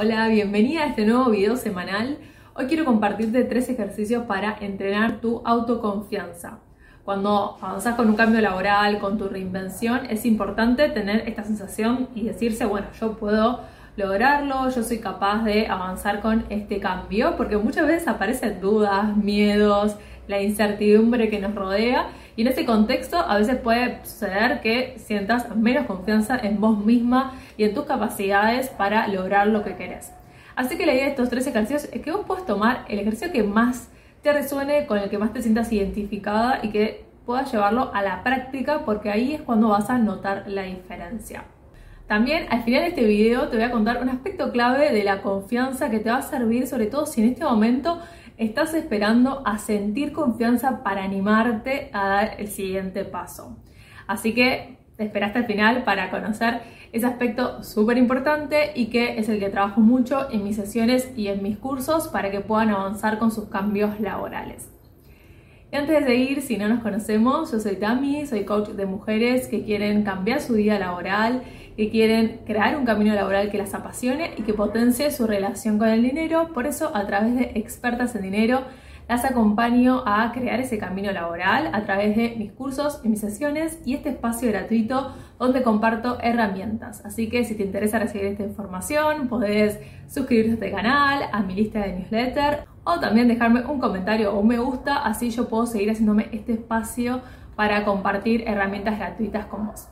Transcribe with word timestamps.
Hola, 0.00 0.28
bienvenida 0.28 0.84
a 0.84 0.86
este 0.86 1.04
nuevo 1.04 1.28
video 1.28 1.56
semanal. 1.56 2.18
Hoy 2.54 2.66
quiero 2.66 2.84
compartirte 2.84 3.42
tres 3.42 3.68
ejercicios 3.68 4.26
para 4.26 4.56
entrenar 4.60 5.20
tu 5.20 5.42
autoconfianza. 5.44 6.60
Cuando 7.04 7.58
avanzas 7.60 7.96
con 7.96 8.08
un 8.08 8.14
cambio 8.14 8.40
laboral, 8.40 9.00
con 9.00 9.18
tu 9.18 9.26
reinvención, 9.28 10.06
es 10.08 10.24
importante 10.24 10.88
tener 10.88 11.28
esta 11.28 11.42
sensación 11.42 12.10
y 12.14 12.22
decirse, 12.22 12.64
bueno, 12.64 12.86
yo 13.00 13.14
puedo 13.14 13.62
lograrlo, 13.96 14.70
yo 14.70 14.84
soy 14.84 15.00
capaz 15.00 15.42
de 15.42 15.66
avanzar 15.66 16.20
con 16.20 16.44
este 16.48 16.78
cambio, 16.78 17.34
porque 17.36 17.56
muchas 17.56 17.88
veces 17.88 18.06
aparecen 18.06 18.60
dudas, 18.60 19.16
miedos, 19.16 19.96
la 20.28 20.40
incertidumbre 20.40 21.28
que 21.28 21.40
nos 21.40 21.54
rodea 21.54 22.08
y 22.36 22.42
en 22.42 22.48
ese 22.48 22.64
contexto 22.64 23.18
a 23.18 23.36
veces 23.36 23.56
puede 23.56 23.98
suceder 24.04 24.60
que 24.60 24.94
sientas 24.98 25.56
menos 25.56 25.86
confianza 25.86 26.38
en 26.38 26.60
vos 26.60 26.78
misma 26.84 27.32
y 27.56 27.64
en 27.64 27.74
tus 27.74 27.84
capacidades 27.84 28.68
para 28.68 29.08
lograr 29.08 29.48
lo 29.48 29.64
que 29.64 29.74
querés. 29.74 30.12
Así 30.54 30.76
que 30.76 30.86
la 30.86 30.92
idea 30.92 31.04
de 31.04 31.10
estos 31.10 31.30
tres 31.30 31.46
ejercicios 31.46 31.88
es 31.92 32.00
que 32.00 32.12
vos 32.12 32.24
puedas 32.26 32.46
tomar 32.46 32.84
el 32.88 33.00
ejercicio 33.00 33.32
que 33.32 33.42
más 33.42 33.88
te 34.22 34.32
resuene, 34.32 34.86
con 34.86 34.98
el 34.98 35.08
que 35.08 35.18
más 35.18 35.32
te 35.32 35.42
sientas 35.42 35.72
identificada 35.72 36.60
y 36.62 36.70
que 36.70 37.04
puedas 37.24 37.52
llevarlo 37.52 37.90
a 37.94 38.02
la 38.02 38.22
práctica 38.22 38.84
porque 38.84 39.10
ahí 39.10 39.34
es 39.34 39.42
cuando 39.42 39.68
vas 39.68 39.90
a 39.90 39.98
notar 39.98 40.44
la 40.46 40.62
diferencia. 40.62 41.44
También 42.06 42.46
al 42.50 42.64
final 42.64 42.82
de 42.82 42.88
este 42.88 43.04
video 43.04 43.48
te 43.48 43.56
voy 43.56 43.64
a 43.64 43.70
contar 43.70 44.02
un 44.02 44.08
aspecto 44.08 44.50
clave 44.50 44.92
de 44.92 45.04
la 45.04 45.20
confianza 45.20 45.90
que 45.90 45.98
te 45.98 46.10
va 46.10 46.16
a 46.16 46.22
servir 46.22 46.66
sobre 46.66 46.86
todo 46.86 47.04
si 47.04 47.20
en 47.20 47.28
este 47.28 47.44
momento 47.44 48.00
estás 48.38 48.72
esperando 48.72 49.42
a 49.44 49.58
sentir 49.58 50.12
confianza 50.12 50.82
para 50.84 51.02
animarte 51.02 51.90
a 51.92 52.08
dar 52.08 52.36
el 52.38 52.48
siguiente 52.48 53.04
paso. 53.04 53.56
Así 54.06 54.32
que 54.32 54.78
te 54.96 55.04
esperaste 55.04 55.40
al 55.40 55.46
final 55.46 55.84
para 55.84 56.10
conocer 56.10 56.60
ese 56.92 57.06
aspecto 57.06 57.62
súper 57.62 57.98
importante 57.98 58.72
y 58.74 58.86
que 58.86 59.18
es 59.18 59.28
el 59.28 59.40
que 59.40 59.50
trabajo 59.50 59.80
mucho 59.80 60.30
en 60.30 60.44
mis 60.44 60.56
sesiones 60.56 61.10
y 61.16 61.28
en 61.28 61.42
mis 61.42 61.58
cursos 61.58 62.08
para 62.08 62.30
que 62.30 62.40
puedan 62.40 62.70
avanzar 62.70 63.18
con 63.18 63.30
sus 63.30 63.48
cambios 63.48 64.00
laborales. 64.00 64.70
Y 65.70 65.76
antes 65.76 66.00
de 66.00 66.06
seguir, 66.06 66.40
si 66.40 66.56
no 66.56 66.68
nos 66.68 66.80
conocemos, 66.80 67.52
yo 67.52 67.60
soy 67.60 67.76
Tami, 67.76 68.26
soy 68.26 68.44
coach 68.44 68.70
de 68.70 68.86
mujeres 68.86 69.48
que 69.48 69.64
quieren 69.64 70.02
cambiar 70.02 70.40
su 70.40 70.54
vida 70.54 70.78
laboral 70.78 71.42
que 71.78 71.90
quieren 71.90 72.40
crear 72.44 72.76
un 72.76 72.84
camino 72.84 73.14
laboral 73.14 73.52
que 73.52 73.56
las 73.56 73.72
apasione 73.72 74.32
y 74.36 74.42
que 74.42 74.52
potencie 74.52 75.12
su 75.12 75.28
relación 75.28 75.78
con 75.78 75.86
el 75.88 76.02
dinero. 76.02 76.48
Por 76.52 76.66
eso, 76.66 76.90
a 76.92 77.06
través 77.06 77.36
de 77.36 77.52
Expertas 77.54 78.16
en 78.16 78.22
Dinero, 78.22 78.64
las 79.08 79.24
acompaño 79.24 80.02
a 80.04 80.32
crear 80.32 80.58
ese 80.58 80.76
camino 80.76 81.12
laboral 81.12 81.70
a 81.72 81.84
través 81.84 82.16
de 82.16 82.34
mis 82.36 82.50
cursos 82.50 83.00
y 83.04 83.08
mis 83.08 83.20
sesiones 83.20 83.78
y 83.86 83.94
este 83.94 84.08
espacio 84.08 84.48
gratuito 84.48 85.14
donde 85.38 85.62
comparto 85.62 86.18
herramientas. 86.20 87.04
Así 87.04 87.28
que 87.28 87.44
si 87.44 87.54
te 87.54 87.62
interesa 87.62 88.00
recibir 88.00 88.26
esta 88.26 88.42
información, 88.42 89.28
podés 89.28 89.78
suscribirte 90.08 90.50
a 90.50 90.54
este 90.54 90.72
canal, 90.72 91.22
a 91.30 91.42
mi 91.42 91.54
lista 91.54 91.78
de 91.78 91.92
newsletter 91.92 92.64
o 92.82 92.98
también 92.98 93.28
dejarme 93.28 93.64
un 93.64 93.78
comentario 93.78 94.34
o 94.34 94.40
un 94.40 94.48
me 94.48 94.58
gusta, 94.58 95.04
así 95.04 95.30
yo 95.30 95.48
puedo 95.48 95.64
seguir 95.64 95.92
haciéndome 95.92 96.28
este 96.32 96.54
espacio 96.54 97.20
para 97.54 97.84
compartir 97.84 98.42
herramientas 98.48 98.98
gratuitas 98.98 99.46
con 99.46 99.68
vos. 99.68 99.88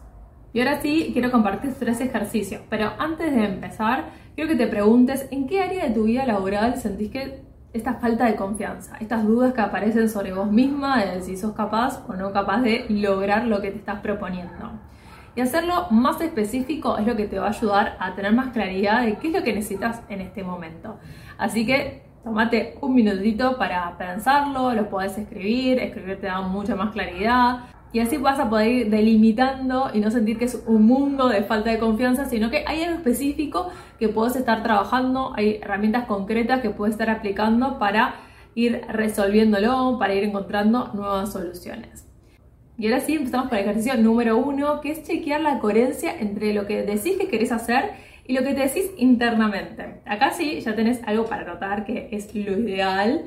Y 0.56 0.60
ahora 0.60 0.80
sí, 0.80 1.10
quiero 1.12 1.30
compartir 1.30 1.74
tres 1.78 2.00
ejercicios, 2.00 2.62
pero 2.70 2.90
antes 2.98 3.30
de 3.30 3.44
empezar, 3.44 4.06
quiero 4.34 4.48
que 4.48 4.56
te 4.56 4.66
preguntes 4.66 5.28
en 5.30 5.46
qué 5.46 5.60
área 5.62 5.84
de 5.84 5.90
tu 5.90 6.04
vida 6.04 6.24
laboral 6.24 6.78
sentís 6.78 7.10
que 7.10 7.42
esta 7.74 7.96
falta 7.96 8.24
de 8.24 8.36
confianza, 8.36 8.96
estas 8.98 9.26
dudas 9.26 9.52
que 9.52 9.60
aparecen 9.60 10.08
sobre 10.08 10.32
vos 10.32 10.50
misma, 10.50 11.04
de 11.04 11.20
si 11.20 11.36
sos 11.36 11.52
capaz 11.52 12.02
o 12.08 12.14
no 12.14 12.32
capaz 12.32 12.62
de 12.62 12.86
lograr 12.88 13.44
lo 13.44 13.60
que 13.60 13.70
te 13.70 13.76
estás 13.76 14.00
proponiendo. 14.00 14.70
Y 15.34 15.42
hacerlo 15.42 15.88
más 15.90 16.22
específico 16.22 16.96
es 16.96 17.06
lo 17.06 17.16
que 17.16 17.26
te 17.26 17.38
va 17.38 17.48
a 17.48 17.50
ayudar 17.50 17.98
a 18.00 18.14
tener 18.14 18.32
más 18.32 18.54
claridad 18.54 19.04
de 19.04 19.16
qué 19.16 19.26
es 19.26 19.34
lo 19.34 19.42
que 19.42 19.52
necesitas 19.52 20.00
en 20.08 20.22
este 20.22 20.42
momento. 20.42 20.96
Así 21.36 21.66
que 21.66 22.06
tómate 22.24 22.78
un 22.80 22.94
minutito 22.94 23.58
para 23.58 23.94
pensarlo, 23.98 24.72
lo 24.72 24.88
podés 24.88 25.18
escribir, 25.18 25.80
escribir 25.80 26.18
te 26.18 26.28
da 26.28 26.40
mucha 26.40 26.74
más 26.74 26.92
claridad. 26.92 27.75
Y 27.96 28.00
así 28.00 28.18
vas 28.18 28.38
a 28.38 28.50
poder 28.50 28.70
ir 28.70 28.90
delimitando 28.90 29.90
y 29.94 30.00
no 30.00 30.10
sentir 30.10 30.36
que 30.36 30.44
es 30.44 30.62
un 30.66 30.84
mundo 30.84 31.30
de 31.30 31.44
falta 31.44 31.70
de 31.70 31.78
confianza, 31.78 32.26
sino 32.26 32.50
que 32.50 32.62
hay 32.66 32.82
algo 32.82 32.96
específico 32.96 33.70
que 33.98 34.10
puedes 34.10 34.36
estar 34.36 34.62
trabajando, 34.62 35.32
hay 35.34 35.60
herramientas 35.62 36.04
concretas 36.04 36.60
que 36.60 36.68
puedes 36.68 36.92
estar 36.92 37.08
aplicando 37.08 37.78
para 37.78 38.16
ir 38.54 38.82
resolviéndolo, 38.90 39.96
para 39.98 40.12
ir 40.12 40.24
encontrando 40.24 40.90
nuevas 40.92 41.32
soluciones. 41.32 42.06
Y 42.76 42.86
ahora 42.86 43.00
sí 43.00 43.14
empezamos 43.14 43.48
con 43.48 43.56
el 43.56 43.64
ejercicio 43.64 43.96
número 43.96 44.36
uno, 44.36 44.82
que 44.82 44.90
es 44.90 45.02
chequear 45.02 45.40
la 45.40 45.58
coherencia 45.58 46.20
entre 46.20 46.52
lo 46.52 46.66
que 46.66 46.82
decís 46.82 47.16
que 47.18 47.28
querés 47.28 47.50
hacer 47.50 47.92
y 48.26 48.34
lo 48.34 48.42
que 48.42 48.52
te 48.52 48.60
decís 48.60 48.90
internamente. 48.98 50.02
Acá 50.04 50.32
sí 50.32 50.60
ya 50.60 50.74
tenés 50.74 51.00
algo 51.06 51.24
para 51.24 51.44
notar 51.44 51.86
que 51.86 52.10
es 52.12 52.34
lo 52.34 52.58
ideal 52.58 53.24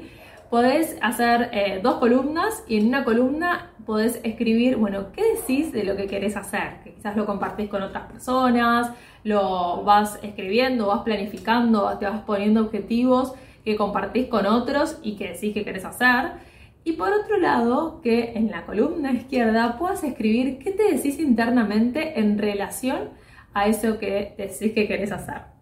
podés 0.50 0.98
hacer 1.02 1.50
eh, 1.54 1.80
dos 1.82 1.96
columnas 1.96 2.64
y 2.68 2.78
en 2.78 2.88
una 2.88 3.04
columna 3.04 3.72
podés 3.86 4.20
escribir, 4.24 4.78
bueno, 4.78 5.12
¿qué 5.14 5.24
decís 5.36 5.72
de 5.72 5.84
lo 5.84 5.96
que 5.96 6.08
querés 6.08 6.36
hacer? 6.36 6.82
Que 6.84 6.94
quizás 6.94 7.16
lo 7.16 7.26
compartís 7.26 7.70
con 7.70 7.82
otras 7.82 8.12
personas, 8.12 8.92
lo 9.24 9.84
vas 9.84 10.20
escribiendo, 10.24 10.88
vas 10.88 11.02
planificando, 11.02 11.98
te 11.98 12.06
vas 12.06 12.22
poniendo 12.22 12.62
objetivos 12.62 13.34
que 13.64 13.76
compartís 13.76 14.28
con 14.28 14.46
otros 14.46 14.98
y 15.04 15.16
que 15.16 15.30
decís 15.30 15.54
que 15.54 15.64
querés 15.64 15.86
hacer. 15.86 16.32
Y 16.84 16.94
por 16.94 17.12
otro 17.12 17.38
lado, 17.38 18.02
que 18.02 18.34
en 18.36 18.50
la 18.50 18.66
columna 18.66 19.12
izquierda 19.12 19.78
puedas 19.78 20.04
escribir 20.04 20.60
qué 20.60 20.72
te 20.72 20.96
decís 20.96 21.20
internamente 21.20 22.20
en 22.20 22.38
relación 22.38 23.10
a 23.54 23.68
eso 23.68 24.00
que 24.00 24.34
decís 24.38 24.74
que 24.74 24.88
querés 24.88 25.12
hacer. 25.12 25.59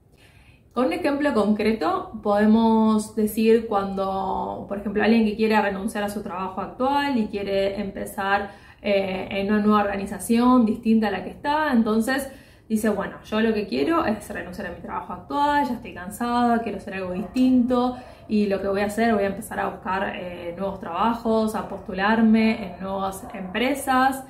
Con 0.78 0.86
un 0.86 0.94
ejemplo 0.94 1.34
concreto, 1.34 2.12
podemos 2.22 3.16
decir 3.16 3.66
cuando, 3.66 4.68
por 4.70 4.78
ejemplo, 4.78 5.02
alguien 5.02 5.26
que 5.26 5.36
quiere 5.36 5.60
renunciar 5.60 6.04
a 6.04 6.10
su 6.10 6.22
trabajo 6.22 6.62
actual 6.62 7.18
y 7.18 7.26
quiere 7.30 7.82
empezar 7.82 8.52
eh, 8.84 9.28
en 9.32 9.52
una 9.52 9.60
nueva 9.64 9.82
organización 9.82 10.68
distinta 10.68 11.08
a 11.08 11.12
la 11.12 11.24
que 11.24 11.32
está, 11.32 11.72
entonces 11.74 12.30
dice, 12.70 12.90
bueno, 12.90 13.16
yo 13.26 13.42
lo 13.42 13.56
que 13.56 13.66
quiero 13.66 14.06
es 14.06 14.30
renunciar 14.30 14.68
a 14.68 14.72
mi 14.72 14.80
trabajo 14.80 15.14
actual, 15.14 15.68
ya 15.68 15.74
estoy 15.74 15.96
cansada, 15.96 16.62
quiero 16.62 16.78
hacer 16.78 16.94
algo 16.94 17.14
distinto 17.14 17.98
y 18.28 18.46
lo 18.46 18.62
que 18.62 18.68
voy 18.68 18.82
a 18.82 18.86
hacer, 18.86 19.16
voy 19.16 19.24
a 19.24 19.28
empezar 19.30 19.60
a 19.60 19.70
buscar 19.70 20.16
eh, 20.16 20.54
nuevos 20.56 20.80
trabajos, 20.80 21.56
a 21.56 21.68
postularme 21.68 22.68
en 22.68 22.84
nuevas 22.84 23.26
empresas. 23.34 24.26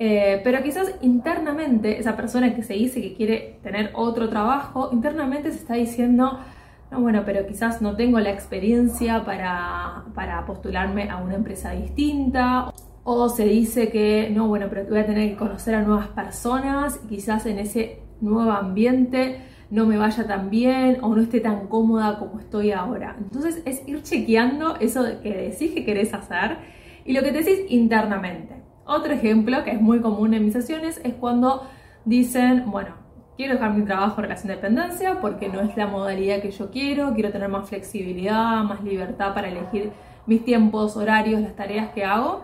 Eh, 0.00 0.40
pero 0.44 0.62
quizás 0.62 0.94
internamente 1.02 1.98
esa 1.98 2.16
persona 2.16 2.54
que 2.54 2.62
se 2.62 2.74
dice 2.74 3.02
que 3.02 3.14
quiere 3.14 3.58
tener 3.62 3.90
otro 3.94 4.28
trabajo, 4.28 4.90
internamente 4.92 5.50
se 5.50 5.58
está 5.58 5.74
diciendo, 5.74 6.38
no, 6.90 7.00
bueno, 7.00 7.22
pero 7.26 7.46
quizás 7.46 7.82
no 7.82 7.96
tengo 7.96 8.20
la 8.20 8.30
experiencia 8.30 9.24
para, 9.24 10.04
para 10.14 10.46
postularme 10.46 11.10
a 11.10 11.16
una 11.18 11.34
empresa 11.34 11.72
distinta. 11.72 12.72
O 13.04 13.28
se 13.28 13.44
dice 13.46 13.88
que, 13.90 14.30
no, 14.30 14.48
bueno, 14.48 14.66
pero 14.68 14.84
voy 14.88 14.98
a 14.98 15.06
tener 15.06 15.30
que 15.30 15.36
conocer 15.36 15.74
a 15.74 15.82
nuevas 15.82 16.08
personas 16.08 17.00
y 17.04 17.08
quizás 17.08 17.46
en 17.46 17.58
ese 17.58 18.00
nuevo 18.20 18.50
ambiente 18.52 19.40
no 19.70 19.86
me 19.86 19.96
vaya 19.96 20.26
tan 20.26 20.50
bien 20.50 20.98
o 21.02 21.14
no 21.14 21.22
esté 21.22 21.40
tan 21.40 21.68
cómoda 21.68 22.18
como 22.18 22.38
estoy 22.38 22.72
ahora. 22.72 23.16
Entonces 23.18 23.62
es 23.64 23.86
ir 23.88 24.02
chequeando 24.02 24.76
eso 24.76 25.04
que 25.22 25.30
decís 25.30 25.72
que 25.72 25.84
querés 25.84 26.12
hacer 26.14 26.58
y 27.04 27.12
lo 27.14 27.22
que 27.22 27.32
te 27.32 27.38
decís 27.42 27.60
internamente. 27.70 28.67
Otro 28.88 29.12
ejemplo 29.12 29.64
que 29.64 29.72
es 29.72 29.82
muy 29.82 30.00
común 30.00 30.32
en 30.32 30.42
mis 30.46 30.54
sesiones 30.54 30.98
es 31.04 31.12
cuando 31.12 31.68
dicen, 32.06 32.70
bueno, 32.70 32.94
quiero 33.36 33.52
dejar 33.52 33.74
mi 33.74 33.84
trabajo 33.84 34.14
en 34.16 34.22
relación 34.22 34.48
de 34.48 34.54
dependencia 34.54 35.20
porque 35.20 35.50
no 35.50 35.60
es 35.60 35.76
la 35.76 35.86
modalidad 35.86 36.40
que 36.40 36.50
yo 36.50 36.70
quiero, 36.70 37.12
quiero 37.12 37.30
tener 37.30 37.50
más 37.50 37.68
flexibilidad, 37.68 38.64
más 38.64 38.82
libertad 38.82 39.34
para 39.34 39.48
elegir 39.48 39.92
mis 40.24 40.42
tiempos, 40.42 40.96
horarios, 40.96 41.42
las 41.42 41.54
tareas 41.54 41.90
que 41.90 42.02
hago. 42.02 42.40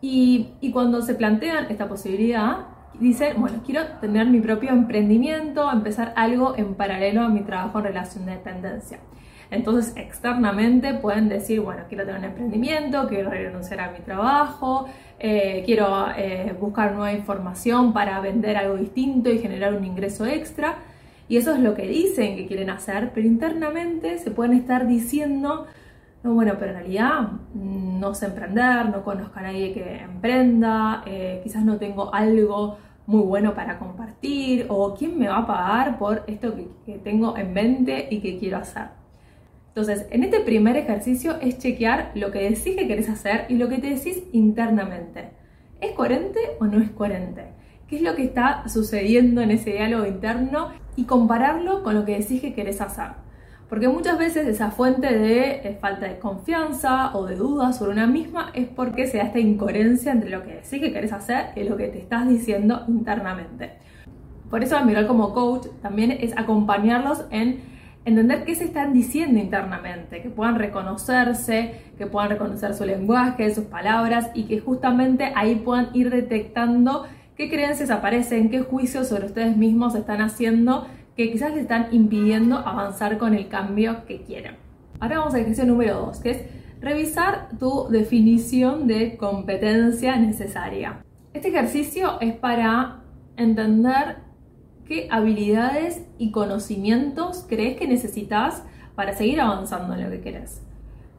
Y, 0.00 0.48
y 0.60 0.72
cuando 0.72 1.02
se 1.02 1.14
plantean 1.14 1.66
esta 1.70 1.88
posibilidad, 1.88 2.66
dicen, 2.98 3.40
bueno, 3.40 3.60
quiero 3.64 3.86
tener 4.00 4.26
mi 4.26 4.40
propio 4.40 4.70
emprendimiento, 4.70 5.70
empezar 5.70 6.14
algo 6.16 6.56
en 6.56 6.74
paralelo 6.74 7.22
a 7.22 7.28
mi 7.28 7.42
trabajo 7.42 7.78
en 7.78 7.84
relación 7.84 8.26
de 8.26 8.32
dependencia. 8.32 8.98
Entonces, 9.50 9.94
externamente 9.96 10.94
pueden 10.94 11.28
decir, 11.28 11.60
bueno, 11.60 11.82
quiero 11.88 12.04
tener 12.04 12.20
un 12.20 12.24
emprendimiento, 12.26 13.06
quiero 13.08 13.30
renunciar 13.30 13.80
a 13.80 13.90
mi 13.92 14.00
trabajo, 14.00 14.86
eh, 15.18 15.62
quiero 15.64 16.06
eh, 16.16 16.54
buscar 16.58 16.92
nueva 16.92 17.12
información 17.12 17.92
para 17.92 18.20
vender 18.20 18.56
algo 18.56 18.76
distinto 18.76 19.30
y 19.30 19.38
generar 19.38 19.74
un 19.74 19.84
ingreso 19.84 20.26
extra. 20.26 20.76
Y 21.28 21.36
eso 21.36 21.52
es 21.54 21.60
lo 21.60 21.74
que 21.74 21.86
dicen 21.86 22.36
que 22.36 22.46
quieren 22.46 22.70
hacer, 22.70 23.10
pero 23.14 23.26
internamente 23.26 24.18
se 24.18 24.30
pueden 24.30 24.54
estar 24.54 24.86
diciendo, 24.86 25.66
no, 26.22 26.34
bueno, 26.34 26.54
pero 26.58 26.72
en 26.72 26.78
realidad 26.78 27.22
mm, 27.54 28.00
no 28.00 28.14
sé 28.14 28.26
emprender, 28.26 28.88
no 28.90 29.02
conozco 29.04 29.38
a 29.38 29.42
nadie 29.42 29.72
que 29.72 29.98
emprenda, 30.02 31.02
eh, 31.06 31.40
quizás 31.42 31.64
no 31.64 31.76
tengo 31.78 32.14
algo 32.14 32.78
muy 33.06 33.22
bueno 33.22 33.54
para 33.54 33.78
compartir 33.78 34.66
o 34.68 34.94
quién 34.94 35.18
me 35.18 35.28
va 35.28 35.38
a 35.38 35.46
pagar 35.46 35.98
por 35.98 36.24
esto 36.26 36.54
que 36.84 36.98
tengo 36.98 37.36
en 37.36 37.52
mente 37.52 38.08
y 38.10 38.20
que 38.20 38.38
quiero 38.38 38.58
hacer. 38.58 38.95
Entonces, 39.76 40.06
en 40.10 40.24
este 40.24 40.40
primer 40.40 40.74
ejercicio 40.78 41.36
es 41.42 41.58
chequear 41.58 42.10
lo 42.14 42.30
que 42.32 42.48
decís 42.48 42.76
que 42.76 42.88
querés 42.88 43.10
hacer 43.10 43.44
y 43.50 43.56
lo 43.56 43.68
que 43.68 43.76
te 43.76 43.90
decís 43.90 44.22
internamente. 44.32 45.28
¿Es 45.82 45.92
coherente 45.92 46.40
o 46.58 46.64
no 46.64 46.80
es 46.80 46.88
coherente? 46.88 47.42
¿Qué 47.86 47.96
es 47.96 48.02
lo 48.02 48.16
que 48.16 48.24
está 48.24 48.66
sucediendo 48.70 49.42
en 49.42 49.50
ese 49.50 49.72
diálogo 49.72 50.06
interno? 50.06 50.70
y 50.96 51.04
compararlo 51.04 51.82
con 51.82 51.94
lo 51.94 52.04
que 52.04 52.18
decís 52.18 52.40
que 52.40 52.54
querés 52.54 52.80
hacer. 52.80 53.10
Porque 53.68 53.88
muchas 53.88 54.18
veces 54.18 54.46
esa 54.46 54.70
fuente 54.70 55.12
de 55.14 55.50
eh, 55.62 55.78
falta 55.80 56.06
de 56.06 56.18
confianza 56.18 57.14
o 57.14 57.26
de 57.26 57.36
dudas 57.36 57.76
sobre 57.76 57.92
una 57.92 58.06
misma 58.06 58.50
es 58.54 58.66
porque 58.68 59.06
se 59.06 59.18
da 59.18 59.24
esta 59.24 59.40
incoherencia 59.40 60.12
entre 60.12 60.30
lo 60.30 60.42
que 60.42 60.54
decís 60.54 60.80
que 60.80 60.92
querés 60.92 61.12
hacer 61.12 61.48
y 61.54 61.64
lo 61.64 61.76
que 61.76 61.88
te 61.88 61.98
estás 61.98 62.28
diciendo 62.28 62.84
internamente. 62.88 63.72
Por 64.48 64.62
eso 64.62 64.82
mirar 64.84 65.06
como 65.06 65.34
coach 65.34 65.66
también 65.82 66.12
es 66.12 66.32
acompañarlos 66.38 67.24
en 67.30 67.75
entender 68.06 68.44
qué 68.44 68.54
se 68.54 68.64
están 68.64 68.92
diciendo 68.92 69.38
internamente, 69.38 70.22
que 70.22 70.30
puedan 70.30 70.54
reconocerse, 70.54 71.74
que 71.98 72.06
puedan 72.06 72.30
reconocer 72.30 72.72
su 72.72 72.84
lenguaje, 72.84 73.52
sus 73.52 73.64
palabras 73.64 74.30
y 74.32 74.44
que 74.44 74.60
justamente 74.60 75.32
ahí 75.34 75.56
puedan 75.56 75.88
ir 75.92 76.08
detectando 76.10 77.06
qué 77.36 77.50
creencias 77.50 77.90
aparecen, 77.90 78.48
qué 78.48 78.60
juicios 78.60 79.08
sobre 79.08 79.26
ustedes 79.26 79.56
mismos 79.56 79.96
están 79.96 80.22
haciendo 80.22 80.86
que 81.16 81.32
quizás 81.32 81.50
les 81.50 81.62
están 81.62 81.88
impidiendo 81.90 82.58
avanzar 82.58 83.18
con 83.18 83.34
el 83.34 83.48
cambio 83.48 84.06
que 84.06 84.22
quieren. 84.22 84.54
Ahora 85.00 85.18
vamos 85.18 85.34
al 85.34 85.40
ejercicio 85.40 85.66
número 85.66 85.94
2, 86.06 86.20
que 86.20 86.30
es 86.30 86.42
revisar 86.80 87.48
tu 87.58 87.88
definición 87.90 88.86
de 88.86 89.16
competencia 89.16 90.16
necesaria. 90.16 91.02
Este 91.34 91.48
ejercicio 91.48 92.20
es 92.20 92.34
para 92.34 93.00
entender 93.36 94.25
qué 94.86 95.08
habilidades 95.10 96.02
y 96.18 96.30
conocimientos 96.30 97.44
crees 97.48 97.76
que 97.76 97.86
necesitas 97.86 98.62
para 98.94 99.14
seguir 99.14 99.40
avanzando 99.40 99.94
en 99.94 100.04
lo 100.04 100.10
que 100.10 100.20
quieres. 100.20 100.62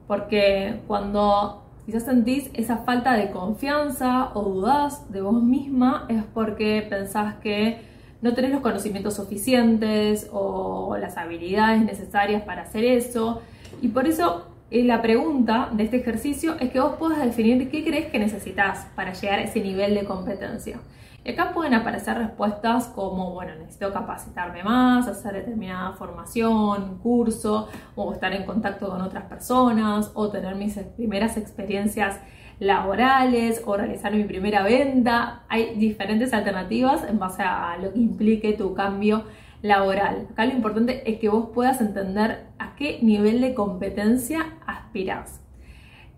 Porque 0.07 0.79
cuando 0.87 1.63
quizás 1.85 2.03
sentís 2.03 2.49
esa 2.53 2.77
falta 2.77 3.13
de 3.13 3.31
confianza 3.31 4.31
o 4.33 4.43
dudas 4.43 5.11
de 5.11 5.21
vos 5.21 5.41
misma 5.41 6.05
es 6.09 6.23
porque 6.33 6.85
pensás 6.89 7.35
que 7.35 7.81
no 8.21 8.33
tenés 8.33 8.51
los 8.51 8.61
conocimientos 8.61 9.15
suficientes 9.15 10.27
o 10.31 10.97
las 10.99 11.17
habilidades 11.17 11.83
necesarias 11.83 12.41
para 12.43 12.63
hacer 12.63 12.83
eso. 12.83 13.41
Y 13.81 13.89
por 13.89 14.07
eso 14.07 14.47
eh, 14.71 14.83
la 14.83 15.01
pregunta 15.01 15.69
de 15.71 15.83
este 15.83 15.97
ejercicio 15.97 16.55
es 16.59 16.71
que 16.71 16.79
vos 16.79 16.95
puedas 16.97 17.23
definir 17.23 17.69
qué 17.69 17.83
crees 17.83 18.07
que 18.07 18.19
necesitas 18.19 18.87
para 18.95 19.13
llegar 19.13 19.39
a 19.39 19.43
ese 19.43 19.61
nivel 19.61 19.93
de 19.93 20.03
competencia. 20.03 20.79
Y 21.23 21.31
acá 21.31 21.51
pueden 21.53 21.73
aparecer 21.73 22.17
respuestas 22.17 22.87
como, 22.87 23.33
bueno, 23.33 23.53
necesito 23.55 23.91
capacitarme 23.91 24.63
más, 24.63 25.07
hacer 25.07 25.33
determinada 25.33 25.91
formación, 25.93 26.99
curso, 26.99 27.67
o 27.95 28.13
estar 28.13 28.33
en 28.33 28.45
contacto 28.45 28.89
con 28.89 29.01
otras 29.01 29.25
personas, 29.25 30.11
o 30.13 30.29
tener 30.29 30.55
mis 30.55 30.77
primeras 30.95 31.35
experiencias 31.35 32.19
laborales 32.59 33.61
o 33.65 33.77
realizar 33.77 34.13
mi 34.13 34.23
primera 34.23 34.63
venta. 34.63 35.43
Hay 35.49 35.75
diferentes 35.75 36.33
alternativas 36.33 37.03
en 37.07 37.19
base 37.19 37.43
a 37.43 37.77
lo 37.77 37.93
que 37.93 37.99
implique 37.99 38.53
tu 38.53 38.73
cambio 38.73 39.25
laboral. 39.61 40.27
Acá 40.31 40.45
lo 40.45 40.53
importante 40.53 41.09
es 41.09 41.19
que 41.19 41.29
vos 41.29 41.49
puedas 41.53 41.81
entender 41.81 42.45
a 42.59 42.75
qué 42.75 42.99
nivel 43.01 43.41
de 43.41 43.53
competencia 43.53 44.55
aspiras. 44.65 45.41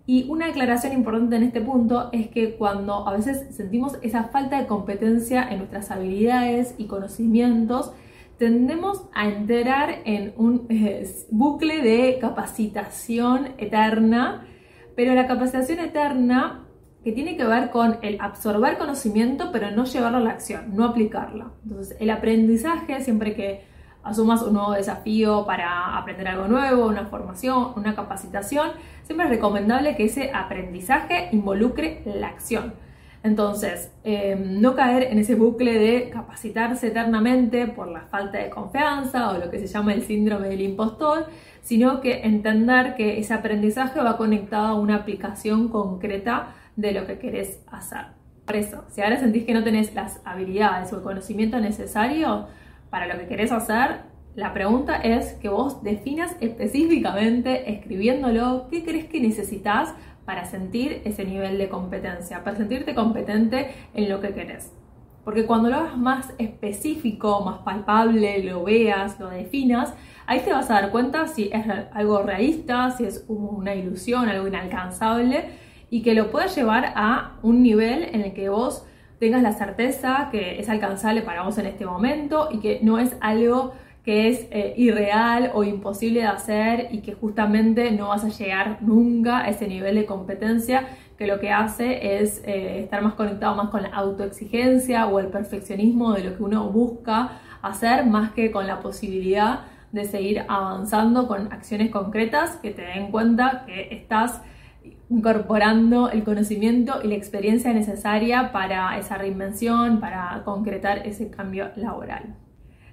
Y 0.10 0.26
una 0.28 0.48
aclaración 0.48 0.94
importante 0.94 1.36
en 1.36 1.44
este 1.44 1.62
punto 1.62 2.10
es 2.12 2.30
que 2.30 2.56
cuando 2.56 3.08
a 3.08 3.16
veces 3.16 3.56
sentimos 3.56 4.00
esa 4.02 4.24
falta 4.24 4.60
de 4.60 4.66
competencia 4.66 5.48
en 5.48 5.60
nuestras 5.60 5.92
habilidades 5.92 6.74
y 6.80 6.86
conocimientos, 6.86 7.94
tendemos 8.40 9.04
a 9.14 9.30
entrar 9.30 10.00
en 10.06 10.34
un 10.36 10.66
eh, 10.70 11.08
bucle 11.30 11.84
de 11.84 12.18
capacitación 12.20 13.50
eterna 13.60 14.48
pero 14.96 15.14
la 15.14 15.28
capacitación 15.28 15.78
eterna 15.78 16.66
que 17.04 17.12
tiene 17.12 17.38
que 17.38 17.46
ver 17.46 17.70
con 17.70 18.00
el 18.02 18.20
absorber 18.20 18.80
conocimiento 18.80 19.52
pero 19.52 19.70
no 19.70 19.86
llevarlo 19.86 20.18
a 20.18 20.22
la 20.22 20.32
acción, 20.32 20.76
no 20.76 20.86
aplicarla. 20.86 21.52
Entonces, 21.64 21.96
el 22.00 22.10
aprendizaje, 22.10 23.00
siempre 23.04 23.36
que 23.36 23.69
asumas 24.04 24.42
un 24.42 24.54
nuevo 24.54 24.72
desafío 24.72 25.46
para 25.46 25.98
aprender 25.98 26.28
algo 26.28 26.48
nuevo, 26.48 26.88
una 26.88 27.06
formación, 27.06 27.74
una 27.76 27.96
capacitación, 27.96 28.72
siempre 29.04 29.26
es 29.26 29.32
recomendable 29.32 29.96
que 29.96 30.06
ese 30.06 30.32
aprendizaje 30.34 31.30
involucre 31.32 32.02
la 32.06 32.28
acción. 32.28 32.74
Entonces, 33.22 33.92
em, 34.06 34.62
no 34.62 34.76
caer 34.76 35.04
en 35.12 35.20
ese 35.20 35.36
bucle 35.36 35.78
de 35.78 36.10
capacitarse 36.10 36.88
eternamente 36.88 37.68
por 37.68 37.90
la 37.90 38.02
falta 38.02 38.38
de 38.38 38.50
confianza 38.50 39.32
o 39.32 39.38
lo 39.38 39.52
que 39.52 39.60
se 39.60 39.68
llama 39.68 39.94
el 39.94 40.04
síndrome 40.04 40.48
del 40.48 40.62
impostor, 40.62 41.28
sino 41.62 42.00
que 42.00 42.22
entender 42.22 42.96
que 42.96 43.20
ese 43.20 43.34
aprendizaje 43.34 44.00
va 44.00 44.16
conectado 44.16 44.68
a 44.68 44.74
una 44.76 44.96
aplicación 44.96 45.68
concreta 45.68 46.56
de 46.78 46.94
lo 46.94 47.06
que 47.06 47.20
querés 47.20 47.60
hacer. 47.70 48.06
Por 48.46 48.56
eso, 48.56 48.86
si 48.88 49.02
ahora 49.02 49.20
sentís 49.20 49.44
que 49.44 49.54
no 49.54 49.64
tenés 49.64 49.94
las 49.94 50.22
habilidades 50.24 50.92
o 50.94 50.96
el 50.96 51.04
conocimiento 51.04 51.60
necesario 51.60 52.48
para 52.90 53.08
lo 53.08 53.20
que 53.20 53.28
querés 53.28 53.52
hacer, 53.52 54.02
la 54.36 54.54
pregunta 54.54 54.96
es 54.96 55.34
que 55.34 55.50
vos 55.50 55.84
definas 55.84 56.36
específicamente, 56.40 57.72
escribiéndolo, 57.72 58.68
qué 58.70 58.84
crees 58.84 59.06
que 59.06 59.20
necesitas 59.20 59.94
para 60.26 60.46
sentir 60.46 61.02
ese 61.06 61.26
nivel 61.26 61.58
de 61.58 61.70
competencia, 61.70 62.44
para 62.44 62.56
sentirte 62.56 62.94
competente 62.94 63.72
en 63.94 64.10
lo 64.10 64.22
que 64.22 64.34
querés. 64.34 64.72
Porque 65.24 65.46
cuando 65.46 65.70
lo 65.70 65.78
hagas 65.78 65.98
más 65.98 66.34
específico, 66.38 67.42
más 67.42 67.60
palpable, 67.60 68.44
lo 68.44 68.64
veas, 68.64 69.20
lo 69.20 69.30
definas, 69.30 69.94
ahí 70.26 70.40
te 70.40 70.52
vas 70.52 70.70
a 70.70 70.76
dar 70.76 70.92
cuenta 70.92 71.28
si 71.28 71.50
es 71.52 71.66
algo 71.92 72.22
realista, 72.24 72.92
si 72.92 73.06
es 73.06 73.26
una 73.28 73.76
ilusión, 73.76 74.30
algo 74.30 74.48
inalcanzable 74.48 75.50
y 75.90 76.02
que 76.02 76.14
lo 76.14 76.32
puedas 76.32 76.56
llevar 76.56 76.94
a 76.96 77.34
un 77.42 77.62
nivel 77.64 78.04
en 78.14 78.22
el 78.22 78.34
que 78.34 78.50
vos 78.50 78.86
tengas 79.20 79.44
la 79.44 79.54
certeza 79.54 80.30
que 80.32 80.60
es 80.60 80.70
alcanzable 80.70 81.22
para 81.22 81.44
vos 81.44 81.58
en 81.58 81.66
este 81.66 81.86
momento 81.86 82.50
y 82.52 82.60
que 82.60 82.80
no 82.82 83.00
es 83.00 83.16
algo 83.20 83.74
que 84.04 84.30
es 84.30 84.48
eh, 84.52 84.74
irreal 84.78 85.52
o 85.54 85.64
imposible 85.64 86.22
de 86.22 86.28
hacer 86.28 86.88
y 86.92 87.02
que 87.02 87.14
justamente 87.14 87.92
no 87.92 88.08
vas 88.08 88.24
a 88.24 88.30
llegar 88.30 88.78
nunca 88.82 89.40
a 89.40 89.50
ese 89.50 89.68
nivel 89.68 89.96
de 89.96 90.06
competencia 90.06 90.88
que 91.18 91.28
lo 91.28 91.40
que 91.40 91.52
hace 91.52 92.22
es 92.22 92.42
eh, 92.46 92.80
estar 92.80 93.02
más 93.02 93.14
conectado 93.16 93.56
más 93.56 93.70
con 93.70 93.84
la 93.84 93.90
autoexigencia 93.90 95.06
o 95.08 95.20
el 95.20 95.28
perfeccionismo 95.28 96.14
de 96.14 96.24
lo 96.24 96.38
que 96.38 96.44
uno 96.44 96.70
busca 96.70 97.40
hacer 97.62 98.06
más 98.06 98.32
que 98.32 98.52
con 98.52 98.68
la 98.68 98.80
posibilidad 98.80 99.66
de 99.92 100.06
seguir 100.06 100.46
avanzando 100.48 101.28
con 101.28 101.52
acciones 101.52 101.90
concretas 101.90 102.56
que 102.58 102.72
te 102.72 102.84
den 102.84 103.12
cuenta 103.12 103.66
que 103.66 103.90
estás 103.92 104.42
incorporando 105.10 106.10
el 106.10 106.24
conocimiento 106.24 107.00
y 107.04 107.08
la 107.08 107.16
experiencia 107.16 107.74
necesaria 107.74 108.52
para 108.52 108.98
esa 108.98 109.18
reinvención, 109.18 110.00
para 110.00 110.44
concretar 110.46 111.08
ese 111.08 111.30
cambio 111.30 111.70
laboral. 111.76 112.36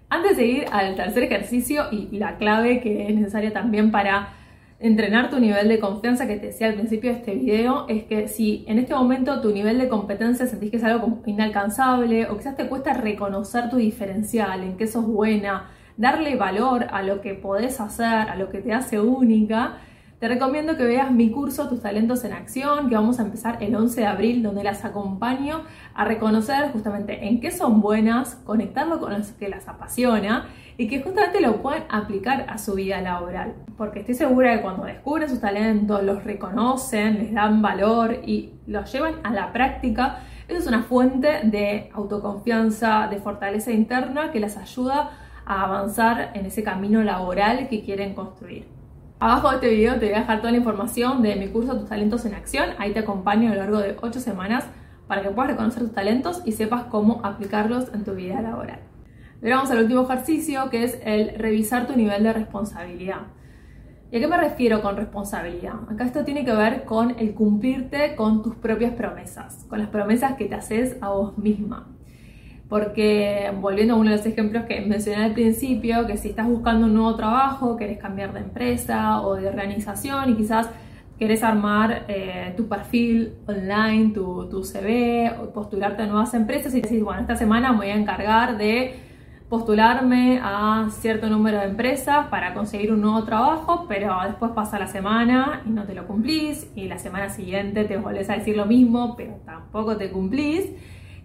Antes 0.08 0.36
de 0.36 0.46
ir 0.46 0.66
al 0.70 0.94
tercer 0.94 1.24
ejercicio 1.24 1.84
y 1.90 2.16
la 2.16 2.36
clave 2.36 2.80
que 2.80 3.08
es 3.08 3.14
necesaria 3.14 3.52
también 3.52 3.90
para 3.90 4.28
entrenar 4.78 5.30
tu 5.30 5.40
nivel 5.40 5.68
de 5.68 5.80
confianza 5.80 6.26
que 6.26 6.36
te 6.36 6.46
decía 6.46 6.68
al 6.68 6.74
principio 6.74 7.10
de 7.10 7.18
este 7.18 7.34
video 7.34 7.86
es 7.88 8.04
que 8.04 8.28
si 8.28 8.64
en 8.68 8.78
este 8.78 8.94
momento 8.94 9.40
tu 9.40 9.50
nivel 9.52 9.78
de 9.78 9.88
competencia 9.88 10.46
sentís 10.46 10.70
que 10.70 10.76
es 10.76 10.84
algo 10.84 11.22
inalcanzable 11.24 12.28
o 12.28 12.36
quizás 12.36 12.56
te 12.56 12.66
cuesta 12.66 12.92
reconocer 12.92 13.70
tu 13.70 13.76
diferencial, 13.76 14.62
en 14.62 14.76
qué 14.76 14.86
sos 14.86 15.06
buena, 15.06 15.70
darle 15.96 16.36
valor 16.36 16.86
a 16.90 17.02
lo 17.02 17.20
que 17.20 17.34
podés 17.34 17.80
hacer, 17.80 18.28
a 18.28 18.36
lo 18.36 18.50
que 18.50 18.58
te 18.58 18.72
hace 18.72 19.00
única, 19.00 19.78
te 20.18 20.28
recomiendo 20.28 20.78
que 20.78 20.84
veas 20.84 21.10
mi 21.10 21.30
curso 21.30 21.68
Tus 21.68 21.82
talentos 21.82 22.24
en 22.24 22.32
acción, 22.32 22.88
que 22.88 22.94
vamos 22.94 23.20
a 23.20 23.22
empezar 23.22 23.62
el 23.62 23.74
11 23.74 24.00
de 24.00 24.06
abril, 24.06 24.42
donde 24.42 24.64
las 24.64 24.84
acompaño 24.84 25.62
a 25.94 26.04
reconocer 26.06 26.70
justamente 26.72 27.28
en 27.28 27.40
qué 27.40 27.50
son 27.50 27.82
buenas, 27.82 28.36
conectarlo 28.44 28.98
con 28.98 29.12
lo 29.12 29.18
que 29.38 29.48
las 29.48 29.68
apasiona 29.68 30.48
y 30.78 30.88
que 30.88 31.02
justamente 31.02 31.40
lo 31.42 31.60
puedan 31.60 31.84
aplicar 31.90 32.46
a 32.48 32.56
su 32.56 32.74
vida 32.74 33.02
laboral. 33.02 33.54
Porque 33.76 34.00
estoy 34.00 34.14
segura 34.14 34.56
que 34.56 34.62
cuando 34.62 34.84
descubren 34.84 35.28
sus 35.28 35.40
talentos, 35.40 36.02
los 36.02 36.24
reconocen, 36.24 37.18
les 37.18 37.34
dan 37.34 37.60
valor 37.60 38.20
y 38.24 38.54
los 38.66 38.90
llevan 38.90 39.16
a 39.22 39.32
la 39.32 39.52
práctica, 39.52 40.20
eso 40.48 40.60
es 40.60 40.66
una 40.66 40.82
fuente 40.82 41.40
de 41.44 41.90
autoconfianza, 41.92 43.08
de 43.10 43.18
fortaleza 43.18 43.70
interna 43.70 44.30
que 44.32 44.40
les 44.40 44.56
ayuda 44.56 45.10
a 45.44 45.64
avanzar 45.64 46.30
en 46.34 46.46
ese 46.46 46.62
camino 46.62 47.02
laboral 47.02 47.68
que 47.68 47.82
quieren 47.82 48.14
construir. 48.14 48.75
Abajo 49.18 49.48
de 49.48 49.54
este 49.54 49.70
video 49.70 49.94
te 49.98 50.06
voy 50.06 50.14
a 50.14 50.20
dejar 50.20 50.40
toda 50.40 50.50
la 50.50 50.58
información 50.58 51.22
de 51.22 51.36
mi 51.36 51.48
curso 51.48 51.74
Tus 51.74 51.88
talentos 51.88 52.26
en 52.26 52.34
acción. 52.34 52.68
Ahí 52.76 52.92
te 52.92 52.98
acompaño 52.98 53.50
a 53.50 53.54
lo 53.54 53.62
largo 53.62 53.78
de 53.78 53.96
8 54.02 54.20
semanas 54.20 54.66
para 55.08 55.22
que 55.22 55.30
puedas 55.30 55.52
reconocer 55.52 55.84
tus 55.84 55.94
talentos 55.94 56.42
y 56.44 56.52
sepas 56.52 56.84
cómo 56.84 57.22
aplicarlos 57.24 57.94
en 57.94 58.04
tu 58.04 58.14
vida 58.14 58.42
laboral. 58.42 58.80
Ahora 59.42 59.56
vamos 59.56 59.70
al 59.70 59.78
último 59.78 60.02
ejercicio 60.02 60.68
que 60.68 60.84
es 60.84 60.98
el 61.02 61.38
revisar 61.38 61.86
tu 61.86 61.96
nivel 61.96 62.24
de 62.24 62.34
responsabilidad. 62.34 63.22
¿Y 64.10 64.18
a 64.18 64.20
qué 64.20 64.28
me 64.28 64.36
refiero 64.36 64.82
con 64.82 64.98
responsabilidad? 64.98 65.76
Acá 65.90 66.04
esto 66.04 66.22
tiene 66.22 66.44
que 66.44 66.52
ver 66.52 66.84
con 66.84 67.18
el 67.18 67.32
cumplirte 67.32 68.16
con 68.16 68.42
tus 68.42 68.54
propias 68.56 68.92
promesas, 68.92 69.64
con 69.70 69.78
las 69.78 69.88
promesas 69.88 70.34
que 70.34 70.44
te 70.44 70.56
haces 70.56 70.98
a 71.00 71.08
vos 71.08 71.38
misma. 71.38 71.95
Porque, 72.68 73.52
volviendo 73.60 73.94
a 73.94 73.96
uno 73.96 74.10
de 74.10 74.16
los 74.16 74.26
ejemplos 74.26 74.64
que 74.64 74.80
mencioné 74.80 75.24
al 75.24 75.32
principio, 75.32 76.06
que 76.06 76.16
si 76.16 76.30
estás 76.30 76.48
buscando 76.48 76.86
un 76.86 76.94
nuevo 76.94 77.14
trabajo, 77.14 77.76
querés 77.76 77.98
cambiar 77.98 78.32
de 78.32 78.40
empresa 78.40 79.20
o 79.22 79.36
de 79.36 79.48
organización 79.48 80.30
y 80.30 80.34
quizás 80.34 80.68
querés 81.18 81.42
armar 81.42 82.04
eh, 82.08 82.54
tu 82.56 82.68
perfil 82.68 83.34
online, 83.46 84.12
tu, 84.12 84.48
tu 84.48 84.64
CV, 84.64 85.32
postularte 85.54 86.02
a 86.02 86.06
nuevas 86.06 86.34
empresas 86.34 86.74
y 86.74 86.80
decís, 86.80 87.02
bueno, 87.02 87.20
esta 87.20 87.36
semana 87.36 87.72
me 87.72 87.78
voy 87.78 87.88
a 87.88 87.96
encargar 87.96 88.58
de 88.58 88.94
postularme 89.48 90.40
a 90.42 90.88
cierto 90.90 91.28
número 91.28 91.60
de 91.60 91.66
empresas 91.66 92.26
para 92.26 92.52
conseguir 92.52 92.92
un 92.92 93.00
nuevo 93.00 93.22
trabajo, 93.24 93.86
pero 93.88 94.16
después 94.26 94.50
pasa 94.52 94.78
la 94.78 94.88
semana 94.88 95.62
y 95.64 95.70
no 95.70 95.84
te 95.84 95.94
lo 95.94 96.06
cumplís 96.06 96.66
y 96.74 96.88
la 96.88 96.98
semana 96.98 97.28
siguiente 97.28 97.84
te 97.84 97.96
volvés 97.96 98.28
a 98.28 98.34
decir 98.34 98.56
lo 98.56 98.66
mismo, 98.66 99.14
pero 99.16 99.36
tampoco 99.44 99.96
te 99.96 100.10
cumplís. 100.10 100.66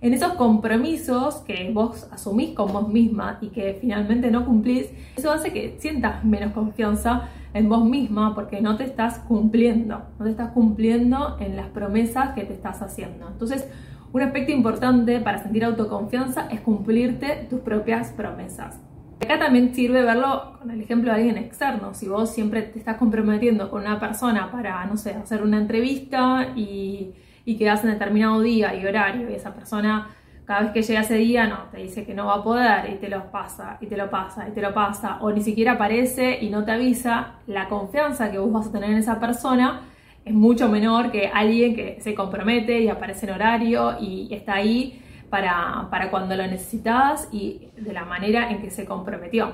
En 0.01 0.15
esos 0.15 0.34
compromisos 0.34 1.36
que 1.41 1.70
vos 1.72 2.08
asumís 2.12 2.55
con 2.55 2.74
vos 2.74 2.89
misma 2.89 3.38
y 3.39 3.50
que 3.50 3.77
finalmente 3.79 4.31
no 4.31 4.48
cumplís, 4.48 4.89
eso 5.15 5.31
hace 5.31 5.53
que 5.53 5.75
sientas 5.77 6.24
menos 6.25 6.53
confianza 6.53 7.29
en 7.53 7.70
vos 7.70 7.86
misma 7.86 8.34
porque 8.34 8.62
no 8.62 8.77
te 8.77 8.84
estás 8.84 9.20
cumpliendo, 9.20 10.01
no 10.17 10.25
te 10.25 10.31
estás 10.31 10.53
cumpliendo 10.53 11.38
en 11.39 11.55
las 11.55 11.67
promesas 11.67 12.31
que 12.31 12.46
te 12.46 12.53
estás 12.53 12.81
haciendo. 12.81 13.27
Entonces, 13.27 13.67
un 14.12 14.24
aspecto 14.24 14.51
importante 14.51 15.20
para 15.20 15.43
sentir 15.43 15.63
autoconfianza 15.63 16.48
es 16.50 16.62
cumplirte 16.62 17.46
tus 17.48 17.60
propias 17.60 18.10
promesas. 18.10 18.79
Acá 19.22 19.38
también 19.38 19.75
sirve 19.75 20.01
verlo 20.01 20.58
con 20.58 20.72
el 20.72 20.81
ejemplo 20.81 21.12
de 21.12 21.17
alguien 21.17 21.38
externo. 21.38 21.93
Si 21.93 22.08
vos 22.08 22.31
siempre 22.31 22.63
te 22.63 22.79
estás 22.79 22.98
comprometiendo 22.98 23.70
con 23.70 23.81
una 23.84 24.00
persona 24.00 24.50
para, 24.51 24.84
no 24.88 24.98
sé, 24.98 25.12
hacer 25.12 25.43
una 25.43 25.60
entrevista 25.60 26.53
y, 26.55 27.13
y 27.45 27.57
quedás 27.57 27.83
en 27.83 27.91
determinado 27.91 28.41
día 28.41 28.75
y 28.75 28.86
horario 28.86 29.29
y 29.29 29.33
esa 29.33 29.53
persona 29.53 30.10
cada 30.45 30.63
vez 30.63 30.71
que 30.71 30.81
llega 30.81 31.01
ese 31.01 31.15
día, 31.15 31.48
no, 31.48 31.60
te 31.71 31.77
dice 31.77 32.05
que 32.05 32.13
no 32.13 32.25
va 32.25 32.36
a 32.36 32.43
poder 32.43 32.89
y 32.89 32.95
te 32.95 33.07
lo 33.07 33.31
pasa, 33.31 33.77
y 33.79 33.88
te 33.88 33.95
lo 33.95 34.10
pasa, 34.10 34.50
y 34.50 34.51
te 34.51 34.62
lo 34.62 34.74
pasa, 34.74 35.17
o 35.21 35.31
ni 35.31 35.41
siquiera 35.41 35.74
aparece 35.74 36.39
y 36.41 36.50
no 36.50 36.65
te 36.65 36.71
avisa, 36.71 37.36
la 37.48 37.69
confianza 37.69 38.31
que 38.31 38.38
vos 38.38 38.51
vas 38.51 38.67
a 38.67 38.71
tener 38.74 38.89
en 38.89 38.98
esa 38.98 39.17
persona 39.17 39.83
es 40.25 40.33
mucho 40.33 40.67
menor 40.67 41.12
que 41.12 41.27
alguien 41.27 41.75
que 41.75 42.00
se 42.01 42.13
compromete 42.15 42.81
y 42.81 42.89
aparece 42.89 43.27
en 43.27 43.33
horario 43.33 43.95
y 44.00 44.27
está 44.33 44.55
ahí 44.55 45.01
para, 45.29 45.88
cuando 46.12 46.36
lo 46.36 46.45
necesitas 46.45 47.29
y 47.31 47.69
de 47.77 47.93
la 47.93 48.05
manera 48.05 48.51
en 48.51 48.62
que 48.62 48.69
se 48.69 48.86
comprometió. 48.86 49.53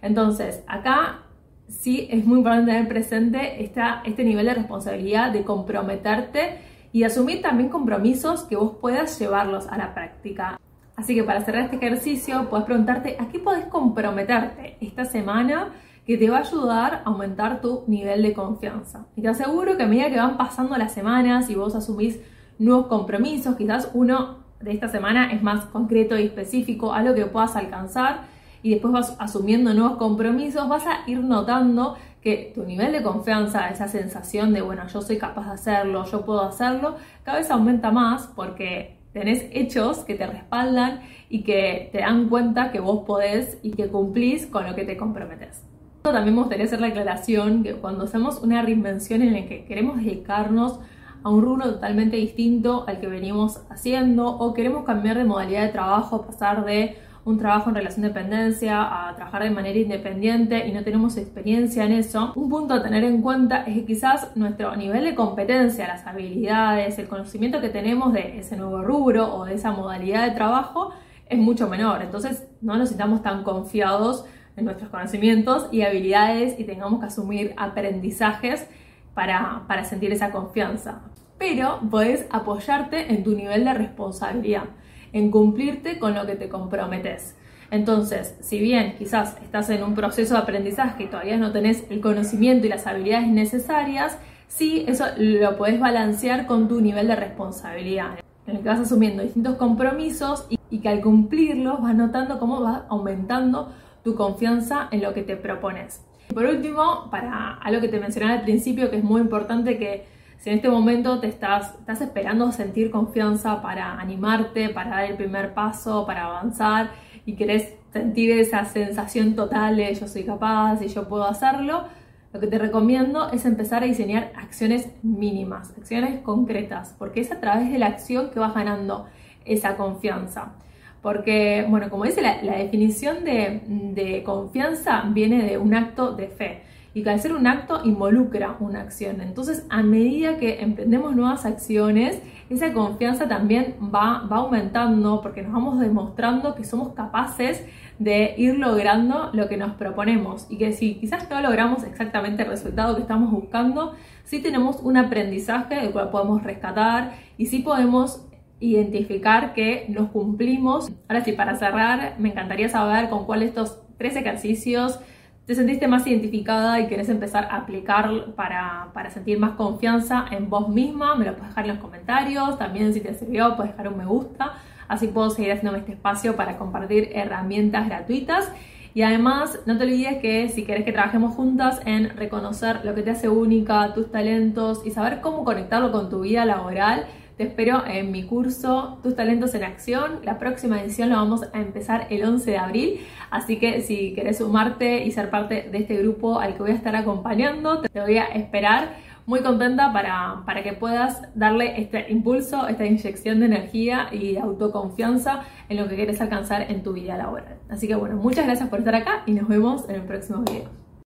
Entonces, 0.00 0.62
acá 0.68 1.22
sí 1.68 2.06
es 2.10 2.24
muy 2.24 2.38
importante 2.38 2.70
tener 2.70 2.88
presente 2.88 3.64
esta, 3.64 4.02
este 4.04 4.22
nivel 4.22 4.46
de 4.46 4.54
responsabilidad 4.54 5.32
de 5.32 5.42
comprometerte 5.42 6.60
y 6.96 7.04
asumir 7.04 7.42
también 7.42 7.68
compromisos 7.68 8.44
que 8.44 8.56
vos 8.56 8.78
puedas 8.80 9.18
llevarlos 9.18 9.66
a 9.66 9.76
la 9.76 9.92
práctica. 9.92 10.58
Así 10.96 11.14
que 11.14 11.22
para 11.22 11.44
cerrar 11.44 11.64
este 11.64 11.76
ejercicio, 11.76 12.48
puedes 12.48 12.64
preguntarte 12.64 13.18
a 13.20 13.28
qué 13.28 13.38
podés 13.38 13.66
comprometerte 13.66 14.78
esta 14.80 15.04
semana 15.04 15.74
que 16.06 16.16
te 16.16 16.30
va 16.30 16.38
a 16.38 16.40
ayudar 16.40 16.94
a 16.94 17.02
aumentar 17.10 17.60
tu 17.60 17.84
nivel 17.86 18.22
de 18.22 18.32
confianza. 18.32 19.04
Y 19.14 19.20
te 19.20 19.28
aseguro 19.28 19.76
que 19.76 19.82
a 19.82 19.86
medida 19.86 20.08
que 20.08 20.16
van 20.16 20.38
pasando 20.38 20.74
las 20.78 20.94
semanas 20.94 21.50
y 21.50 21.54
vos 21.54 21.74
asumís 21.74 22.18
nuevos 22.58 22.86
compromisos, 22.86 23.56
quizás 23.56 23.90
uno 23.92 24.38
de 24.62 24.72
esta 24.72 24.88
semana 24.88 25.30
es 25.34 25.42
más 25.42 25.66
concreto 25.66 26.18
y 26.18 26.22
específico, 26.22 26.94
algo 26.94 27.14
que 27.14 27.26
puedas 27.26 27.56
alcanzar 27.56 28.22
y 28.62 28.70
después 28.70 28.94
vas 28.94 29.16
asumiendo 29.18 29.74
nuevos 29.74 29.98
compromisos, 29.98 30.66
vas 30.66 30.86
a 30.86 31.06
ir 31.06 31.20
notando 31.20 31.98
que 32.26 32.50
tu 32.56 32.64
nivel 32.64 32.90
de 32.90 33.04
confianza, 33.04 33.68
esa 33.68 33.86
sensación 33.86 34.52
de, 34.52 34.60
bueno, 34.60 34.88
yo 34.88 35.00
soy 35.00 35.16
capaz 35.16 35.46
de 35.46 35.52
hacerlo, 35.52 36.04
yo 36.06 36.24
puedo 36.24 36.42
hacerlo, 36.42 36.96
cada 37.22 37.38
vez 37.38 37.48
aumenta 37.52 37.92
más 37.92 38.26
porque 38.34 38.96
tenés 39.12 39.46
hechos 39.52 39.98
que 39.98 40.16
te 40.16 40.26
respaldan 40.26 41.02
y 41.28 41.44
que 41.44 41.88
te 41.92 41.98
dan 41.98 42.28
cuenta 42.28 42.72
que 42.72 42.80
vos 42.80 43.04
podés 43.06 43.58
y 43.62 43.70
que 43.74 43.86
cumplís 43.86 44.44
con 44.48 44.66
lo 44.66 44.74
que 44.74 44.82
te 44.82 44.96
comprometes. 44.96 45.62
También 46.02 46.34
me 46.34 46.40
gustaría 46.40 46.64
hacer 46.64 46.80
la 46.80 46.88
aclaración 46.88 47.62
que 47.62 47.74
cuando 47.74 48.02
hacemos 48.02 48.42
una 48.42 48.60
reinvención 48.60 49.22
en 49.22 49.32
la 49.32 49.46
que 49.46 49.64
queremos 49.64 49.98
dedicarnos 49.98 50.80
a 51.22 51.30
un 51.30 51.42
rubro 51.42 51.74
totalmente 51.74 52.16
distinto 52.16 52.86
al 52.88 52.98
que 52.98 53.06
venimos 53.06 53.60
haciendo 53.70 54.26
o 54.26 54.52
queremos 54.52 54.84
cambiar 54.84 55.16
de 55.16 55.24
modalidad 55.24 55.62
de 55.62 55.68
trabajo, 55.68 56.26
pasar 56.26 56.64
de 56.64 56.96
un 57.26 57.38
trabajo 57.38 57.70
en 57.70 57.74
relación 57.74 58.02
de 58.02 58.08
dependencia 58.08 59.08
a 59.08 59.14
trabajar 59.16 59.42
de 59.42 59.50
manera 59.50 59.76
independiente 59.76 60.68
y 60.68 60.72
no 60.72 60.84
tenemos 60.84 61.16
experiencia 61.16 61.84
en 61.84 61.90
eso, 61.90 62.32
un 62.36 62.48
punto 62.48 62.74
a 62.74 62.82
tener 62.84 63.02
en 63.02 63.20
cuenta 63.20 63.64
es 63.64 63.74
que 63.74 63.84
quizás 63.84 64.30
nuestro 64.36 64.74
nivel 64.76 65.02
de 65.04 65.16
competencia, 65.16 65.88
las 65.88 66.06
habilidades, 66.06 67.00
el 67.00 67.08
conocimiento 67.08 67.60
que 67.60 67.68
tenemos 67.68 68.12
de 68.12 68.38
ese 68.38 68.56
nuevo 68.56 68.80
rubro 68.80 69.34
o 69.34 69.44
de 69.44 69.54
esa 69.54 69.72
modalidad 69.72 70.24
de 70.24 70.36
trabajo 70.36 70.92
es 71.28 71.36
mucho 71.36 71.68
menor. 71.68 72.00
Entonces 72.00 72.46
no 72.60 72.76
nos 72.76 72.90
sintamos 72.90 73.22
tan 73.22 73.42
confiados 73.42 74.24
en 74.56 74.64
nuestros 74.64 74.88
conocimientos 74.88 75.66
y 75.72 75.82
habilidades 75.82 76.60
y 76.60 76.64
tengamos 76.64 77.00
que 77.00 77.06
asumir 77.06 77.54
aprendizajes 77.56 78.68
para, 79.14 79.64
para 79.66 79.82
sentir 79.82 80.12
esa 80.12 80.30
confianza. 80.30 81.00
Pero 81.38 81.80
puedes 81.90 82.24
apoyarte 82.30 83.12
en 83.12 83.24
tu 83.24 83.34
nivel 83.34 83.64
de 83.64 83.74
responsabilidad, 83.74 84.64
en 85.12 85.30
cumplirte 85.30 85.98
con 85.98 86.14
lo 86.14 86.26
que 86.26 86.36
te 86.36 86.48
comprometes. 86.48 87.36
Entonces, 87.70 88.36
si 88.40 88.60
bien 88.60 88.94
quizás 88.96 89.36
estás 89.42 89.70
en 89.70 89.82
un 89.82 89.94
proceso 89.94 90.34
de 90.34 90.40
aprendizaje 90.40 91.04
y 91.04 91.06
todavía 91.06 91.36
no 91.36 91.52
tenés 91.52 91.84
el 91.90 92.00
conocimiento 92.00 92.66
y 92.66 92.70
las 92.70 92.86
habilidades 92.86 93.28
necesarias, 93.28 94.18
sí, 94.46 94.84
eso 94.86 95.04
lo 95.18 95.56
puedes 95.56 95.80
balancear 95.80 96.46
con 96.46 96.68
tu 96.68 96.80
nivel 96.80 97.08
de 97.08 97.16
responsabilidad, 97.16 98.18
en 98.46 98.56
el 98.56 98.62
que 98.62 98.68
vas 98.68 98.80
asumiendo 98.80 99.22
distintos 99.22 99.56
compromisos 99.56 100.46
y, 100.48 100.58
y 100.70 100.78
que 100.78 100.88
al 100.88 101.00
cumplirlos 101.00 101.82
vas 101.82 101.94
notando 101.94 102.38
cómo 102.38 102.62
va 102.62 102.86
aumentando 102.88 103.72
tu 104.04 104.14
confianza 104.14 104.88
en 104.92 105.02
lo 105.02 105.12
que 105.12 105.22
te 105.22 105.36
propones. 105.36 106.04
Por 106.32 106.44
último, 106.44 107.08
para 107.10 107.54
algo 107.54 107.80
que 107.80 107.88
te 107.88 107.98
mencioné 107.98 108.32
al 108.32 108.42
principio, 108.42 108.90
que 108.90 108.98
es 108.98 109.04
muy 109.04 109.20
importante 109.20 109.78
que 109.78 110.06
si 110.38 110.50
en 110.50 110.56
este 110.56 110.68
momento 110.68 111.20
te 111.20 111.28
estás, 111.28 111.74
estás 111.74 112.00
esperando 112.00 112.52
sentir 112.52 112.90
confianza 112.90 113.62
para 113.62 113.98
animarte, 114.00 114.68
para 114.68 114.90
dar 114.90 115.04
el 115.04 115.16
primer 115.16 115.54
paso, 115.54 116.06
para 116.06 116.26
avanzar 116.26 116.90
y 117.24 117.34
querés 117.34 117.74
sentir 117.92 118.30
esa 118.30 118.64
sensación 118.64 119.34
total 119.34 119.76
de 119.76 119.94
yo 119.94 120.06
soy 120.06 120.24
capaz 120.24 120.82
y 120.82 120.88
yo 120.88 121.08
puedo 121.08 121.24
hacerlo, 121.24 121.84
lo 122.32 122.40
que 122.40 122.46
te 122.46 122.58
recomiendo 122.58 123.30
es 123.32 123.46
empezar 123.46 123.82
a 123.82 123.86
diseñar 123.86 124.32
acciones 124.36 124.90
mínimas, 125.02 125.72
acciones 125.78 126.20
concretas, 126.20 126.94
porque 126.98 127.20
es 127.20 127.32
a 127.32 127.40
través 127.40 127.72
de 127.72 127.78
la 127.78 127.86
acción 127.86 128.30
que 128.30 128.38
vas 128.38 128.54
ganando 128.54 129.06
esa 129.46 129.76
confianza. 129.76 130.52
Porque, 131.00 131.64
bueno, 131.68 131.88
como 131.88 132.04
dice 132.04 132.20
la, 132.20 132.56
definición 132.58 133.24
de, 133.24 134.22
confianza 134.24 135.04
viene 135.08 135.44
de 135.44 135.56
un 135.56 135.74
acto 135.74 136.12
de 136.12 136.28
fe 136.28 136.62
y 136.96 137.02
que 137.02 137.10
al 137.10 137.20
ser 137.20 137.34
un 137.34 137.46
acto 137.46 137.82
involucra 137.84 138.56
una 138.58 138.80
acción. 138.80 139.20
Entonces, 139.20 139.66
a 139.68 139.82
medida 139.82 140.38
que 140.38 140.62
emprendemos 140.62 141.14
nuevas 141.14 141.44
acciones, 141.44 142.22
esa 142.48 142.72
confianza 142.72 143.28
también 143.28 143.74
va, 143.94 144.26
va 144.26 144.38
aumentando 144.38 145.20
porque 145.20 145.42
nos 145.42 145.52
vamos 145.52 145.78
demostrando 145.78 146.54
que 146.54 146.64
somos 146.64 146.94
capaces 146.94 147.62
de 147.98 148.32
ir 148.38 148.54
logrando 148.58 149.28
lo 149.34 149.46
que 149.46 149.58
nos 149.58 149.72
proponemos 149.72 150.46
y 150.48 150.56
que 150.56 150.72
si 150.72 150.94
quizás 150.94 151.28
no 151.28 151.38
logramos 151.42 151.84
exactamente 151.84 152.44
el 152.44 152.48
resultado 152.48 152.96
que 152.96 153.02
estamos 153.02 153.30
buscando, 153.30 153.92
sí 154.24 154.40
tenemos 154.40 154.80
un 154.80 154.96
aprendizaje 154.96 155.74
del 155.74 155.90
cual 155.90 156.08
podemos 156.08 156.44
rescatar 156.44 157.12
y 157.36 157.44
sí 157.44 157.58
podemos 157.58 158.26
identificar 158.58 159.52
que 159.52 159.84
nos 159.90 160.08
cumplimos. 160.12 160.90
Ahora 161.08 161.22
sí, 161.22 161.32
para 161.32 161.56
cerrar, 161.56 162.14
me 162.18 162.30
encantaría 162.30 162.70
saber 162.70 163.10
con 163.10 163.26
cuál 163.26 163.40
de 163.40 163.46
estos 163.46 163.82
tres 163.98 164.16
ejercicios 164.16 164.98
te 165.46 165.54
sentiste 165.54 165.86
más 165.86 166.04
identificada 166.06 166.80
y 166.80 166.88
querés 166.88 167.08
empezar 167.08 167.44
a 167.44 167.58
aplicar 167.58 168.32
para, 168.34 168.88
para, 168.92 169.10
sentir 169.10 169.38
más 169.38 169.52
confianza 169.52 170.26
en 170.32 170.50
vos 170.50 170.68
misma, 170.68 171.14
me 171.14 171.24
lo 171.24 171.34
puedes 171.34 171.50
dejar 171.50 171.66
en 171.66 171.70
los 171.70 171.78
comentarios. 171.78 172.58
También 172.58 172.92
si 172.92 173.00
te 173.00 173.14
sirvió, 173.14 173.54
puedes 173.54 173.70
dejar 173.70 173.88
un 173.88 173.98
me 173.98 174.06
gusta. 174.06 174.54
Así 174.88 175.06
puedo 175.06 175.30
seguir 175.30 175.52
haciendo 175.52 175.76
este 175.78 175.92
espacio 175.92 176.34
para 176.34 176.58
compartir 176.58 177.10
herramientas 177.14 177.88
gratuitas. 177.88 178.50
Y 178.92 179.02
además, 179.02 179.60
no 179.66 179.78
te 179.78 179.84
olvides 179.84 180.18
que 180.20 180.48
si 180.48 180.64
querés 180.64 180.84
que 180.84 180.92
trabajemos 180.92 181.34
juntas 181.36 181.80
en 181.84 182.16
reconocer 182.16 182.84
lo 182.84 182.96
que 182.96 183.02
te 183.02 183.10
hace 183.10 183.28
única, 183.28 183.94
tus 183.94 184.10
talentos 184.10 184.84
y 184.84 184.90
saber 184.90 185.20
cómo 185.20 185.44
conectarlo 185.44 185.92
con 185.92 186.10
tu 186.10 186.22
vida 186.22 186.44
laboral, 186.44 187.06
te 187.36 187.44
espero 187.44 187.86
en 187.86 188.10
mi 188.12 188.24
curso 188.24 188.98
Tus 189.02 189.14
talentos 189.14 189.54
en 189.54 189.64
acción. 189.64 190.20
La 190.24 190.38
próxima 190.38 190.80
edición 190.80 191.10
lo 191.10 191.16
vamos 191.16 191.42
a 191.52 191.60
empezar 191.60 192.06
el 192.10 192.24
11 192.24 192.50
de 192.50 192.58
abril, 192.58 193.00
así 193.30 193.58
que 193.58 193.82
si 193.82 194.14
querés 194.14 194.38
sumarte 194.38 195.04
y 195.04 195.10
ser 195.10 195.28
parte 195.28 195.68
de 195.70 195.78
este 195.78 195.96
grupo 195.98 196.40
al 196.40 196.54
que 196.54 196.62
voy 196.62 196.70
a 196.70 196.74
estar 196.74 196.96
acompañando, 196.96 197.82
te 197.82 198.00
voy 198.00 198.16
a 198.18 198.24
esperar 198.24 198.96
muy 199.26 199.40
contenta 199.40 199.92
para, 199.92 200.42
para, 200.46 200.62
que 200.62 200.72
puedas 200.72 201.22
darle 201.34 201.80
este 201.80 202.10
impulso, 202.10 202.68
esta 202.68 202.86
inyección 202.86 203.40
de 203.40 203.46
energía 203.46 204.08
y 204.12 204.36
autoconfianza 204.36 205.42
en 205.68 205.78
lo 205.78 205.88
que 205.88 205.96
quieres 205.96 206.20
alcanzar 206.20 206.70
en 206.70 206.82
tu 206.82 206.92
vida 206.92 207.18
laboral. 207.18 207.58
Así 207.68 207.88
que 207.88 207.96
bueno, 207.96 208.16
muchas 208.16 208.46
gracias 208.46 208.68
por 208.68 208.78
estar 208.78 208.94
acá 208.94 209.24
y 209.26 209.32
nos 209.32 209.48
vemos 209.48 209.88
en 209.88 209.96
el 209.96 210.02
próximo 210.02 210.42
video. 210.42 210.85